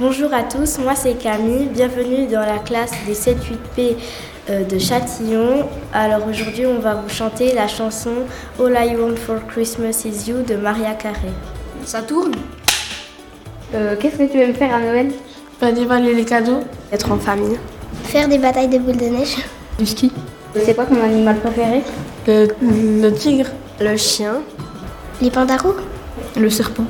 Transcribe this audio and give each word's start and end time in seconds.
Bonjour 0.00 0.32
à 0.32 0.44
tous, 0.44 0.78
moi 0.78 0.94
c'est 0.94 1.14
Camille, 1.14 1.66
bienvenue 1.66 2.26
dans 2.28 2.40
la 2.42 2.58
classe 2.58 2.92
des 3.06 3.14
7-8P 3.14 3.96
euh, 4.48 4.62
de 4.64 4.78
Châtillon. 4.78 5.68
Alors 5.92 6.20
aujourd'hui 6.28 6.66
on 6.66 6.78
va 6.78 6.94
vous 6.94 7.08
chanter 7.08 7.52
la 7.52 7.66
chanson 7.66 8.10
All 8.60 8.76
I 8.78 8.94
Want 8.96 9.16
for 9.16 9.44
Christmas 9.48 10.04
is 10.04 10.30
You 10.30 10.42
de 10.42 10.54
Maria 10.54 10.92
Carey. 10.94 11.32
Ça 11.84 12.02
tourne 12.02 12.32
euh, 13.74 13.96
Qu'est-ce 13.98 14.18
que 14.18 14.30
tu 14.30 14.38
aimes 14.38 14.54
faire 14.54 14.72
à 14.72 14.78
Noël? 14.78 15.10
Bah, 15.60 15.72
Dévaler 15.72 16.14
les 16.14 16.24
cadeaux. 16.24 16.60
Être 16.92 17.10
en 17.10 17.18
famille. 17.18 17.58
Faire 18.04 18.28
des 18.28 18.38
batailles 18.38 18.68
de 18.68 18.78
boules 18.78 18.96
de 18.96 19.06
neige. 19.06 19.36
Du 19.80 19.86
ski. 19.86 20.12
C'est 20.54 20.74
quoi 20.74 20.86
ton 20.86 21.02
animal 21.02 21.40
préféré? 21.40 21.82
Le, 22.28 22.46
le 22.62 23.10
tigre. 23.12 23.46
Le 23.80 23.96
chien. 23.96 24.42
Les 25.20 25.30
pandarous 25.30 25.74
Le 26.36 26.48
serpent. 26.48 26.84